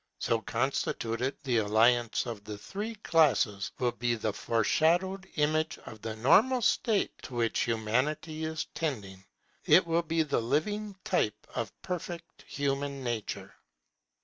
[0.17, 6.15] So constituted, the alliance of the three classes will be the foreshadowed image of the
[6.15, 9.23] normal state to which Humanity is tending.
[9.65, 13.53] It will be the living type of perfect human nature.